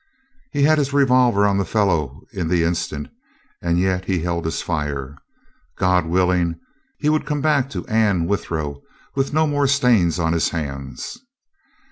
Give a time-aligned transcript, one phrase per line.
[0.51, 3.07] He had his revolver on the fellow in the instant,
[3.61, 5.15] and yet he held his fire.
[5.77, 6.59] God willing,
[6.97, 8.81] he would come back to Anne Withero
[9.15, 11.19] with no more stains on his hands!